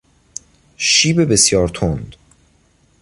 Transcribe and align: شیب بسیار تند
شیب 0.77 1.25
بسیار 1.31 1.67
تند 1.69 2.15